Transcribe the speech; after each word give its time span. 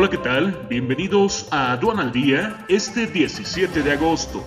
Hola, 0.00 0.08
¿qué 0.08 0.16
tal? 0.16 0.66
Bienvenidos 0.70 1.46
a 1.50 1.72
Aduan 1.72 1.98
al 1.98 2.10
Día 2.10 2.64
este 2.68 3.06
17 3.06 3.82
de 3.82 3.92
agosto. 3.92 4.42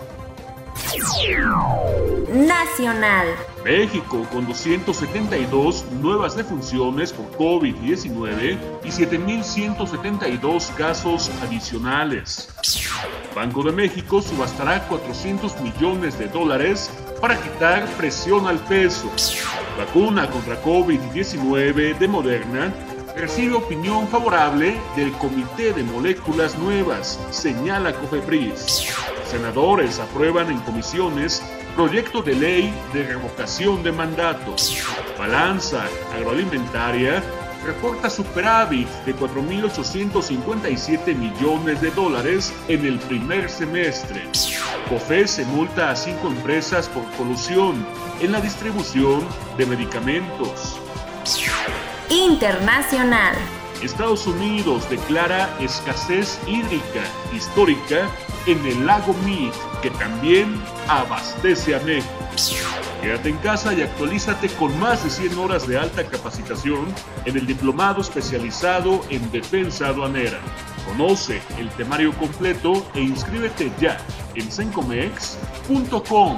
Nacional. 2.28 3.28
México 3.64 4.28
con 4.32 4.48
272 4.48 5.86
nuevas 6.02 6.36
defunciones 6.36 7.14
por 7.14 7.30
COVID-19 7.38 8.58
y 8.84 8.88
7.172 8.88 10.74
casos 10.74 11.30
adicionales. 11.44 12.50
Banco 13.36 13.62
de 13.62 13.74
México 13.74 14.24
subastará 14.24 14.88
400 14.88 15.62
millones 15.62 16.18
de 16.18 16.30
dólares 16.30 16.90
para 17.22 17.40
quitar 17.40 17.86
presión 17.90 18.48
al 18.48 18.58
peso. 18.58 19.12
Vacuna 19.78 20.28
contra 20.32 20.60
COVID-19 20.64 21.96
de 22.00 22.08
Moderna 22.08 22.74
recibe 23.16 23.56
opinión 23.56 24.08
favorable 24.08 24.76
del 24.96 25.12
Comité 25.14 25.74
de 25.74 25.84
Moléculas 25.84 26.58
Nuevas, 26.58 27.20
señala 27.32 27.94
Cofepris. 27.94 28.88
Senadores 29.30 30.00
aprueban 30.00 30.50
en 30.50 30.60
comisiones 30.60 31.44
proyecto 31.76 32.22
de 32.22 32.36
ley 32.36 32.74
de 32.94 33.04
revocación 33.04 33.84
de 33.84 33.92
mandatos. 33.92 34.78
Balanza 35.18 35.86
agroalimentaria 36.16 37.22
reporta 37.66 38.10
superávit 38.10 38.88
de 39.06 39.16
4.857 39.16 41.16
millones 41.16 41.82
de 41.82 41.92
dólares 41.92 42.54
en 42.68 42.86
el 42.86 43.00
primer 43.00 43.50
semestre. 43.50 44.22
COFE 44.90 45.28
se 45.28 45.46
multa 45.46 45.92
a 45.92 45.96
cinco 45.96 46.28
empresas 46.28 46.90
por 46.90 47.10
colusión 47.12 47.86
en 48.22 48.34
la 48.34 48.42
distribución 48.42 49.26
de 49.58 49.66
medicamentos. 49.66 50.78
Internacional. 52.24 53.36
Estados 53.82 54.26
Unidos 54.28 54.90
declara 54.90 55.54
escasez 55.60 56.40
hídrica 56.48 57.04
histórica 57.36 58.10
en 58.46 58.66
el 58.66 58.86
lago 58.86 59.14
Mead, 59.26 59.52
que 59.82 59.90
también 59.92 60.62
abastece 60.88 61.76
a 61.76 61.80
México. 61.82 62.70
Quédate 63.02 63.28
en 63.28 63.38
casa 63.38 63.74
y 63.74 63.82
actualízate 63.82 64.48
con 64.50 64.80
más 64.80 65.04
de 65.04 65.10
100 65.10 65.38
horas 65.38 65.68
de 65.68 65.78
alta 65.78 66.06
capacitación 66.06 66.86
en 67.26 67.36
el 67.36 67.46
diplomado 67.46 68.00
especializado 68.00 69.02
en 69.10 69.30
defensa 69.32 69.88
aduanera. 69.88 70.40
Conoce 70.86 71.42
el 71.58 71.70
temario 71.72 72.14
completo 72.14 72.86
e 72.96 73.02
inscríbete 73.02 73.70
ya 73.82 73.98
en 74.36 74.50
sencomex.com. 74.50 76.38